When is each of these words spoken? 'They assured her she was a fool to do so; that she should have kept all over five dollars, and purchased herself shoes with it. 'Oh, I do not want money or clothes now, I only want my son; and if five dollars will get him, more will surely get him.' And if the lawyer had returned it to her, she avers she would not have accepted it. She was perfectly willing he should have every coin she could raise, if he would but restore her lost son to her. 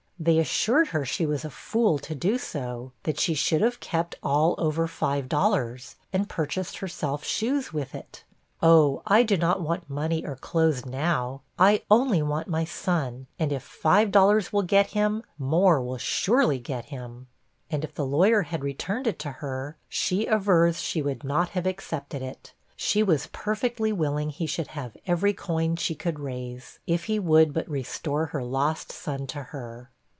'They 0.31 0.37
assured 0.37 0.89
her 0.89 1.03
she 1.03 1.25
was 1.25 1.43
a 1.43 1.49
fool 1.49 1.97
to 1.97 2.13
do 2.13 2.37
so; 2.37 2.91
that 3.05 3.19
she 3.19 3.33
should 3.33 3.61
have 3.61 3.79
kept 3.79 4.17
all 4.21 4.53
over 4.59 4.85
five 4.85 5.27
dollars, 5.27 5.95
and 6.13 6.29
purchased 6.29 6.77
herself 6.77 7.23
shoes 7.23 7.73
with 7.73 7.95
it. 7.95 8.23
'Oh, 8.61 9.01
I 9.07 9.23
do 9.23 9.35
not 9.35 9.63
want 9.63 9.89
money 9.89 10.23
or 10.23 10.35
clothes 10.35 10.85
now, 10.85 11.41
I 11.57 11.81
only 11.89 12.21
want 12.21 12.47
my 12.47 12.65
son; 12.65 13.25
and 13.39 13.51
if 13.51 13.63
five 13.63 14.11
dollars 14.11 14.53
will 14.53 14.61
get 14.61 14.91
him, 14.91 15.23
more 15.39 15.81
will 15.81 15.97
surely 15.97 16.59
get 16.59 16.85
him.' 16.85 17.25
And 17.71 17.83
if 17.83 17.95
the 17.95 18.05
lawyer 18.05 18.43
had 18.43 18.63
returned 18.63 19.07
it 19.07 19.17
to 19.21 19.31
her, 19.31 19.75
she 19.89 20.27
avers 20.27 20.79
she 20.79 21.01
would 21.01 21.23
not 21.23 21.49
have 21.49 21.65
accepted 21.65 22.21
it. 22.21 22.53
She 22.75 23.01
was 23.01 23.25
perfectly 23.31 23.91
willing 23.91 24.29
he 24.29 24.45
should 24.45 24.67
have 24.77 24.95
every 25.07 25.33
coin 25.33 25.77
she 25.77 25.95
could 25.95 26.19
raise, 26.19 26.77
if 26.85 27.05
he 27.05 27.17
would 27.17 27.53
but 27.53 27.67
restore 27.67 28.27
her 28.27 28.43
lost 28.43 28.91
son 28.91 29.25
to 29.25 29.41
her. 29.45 29.89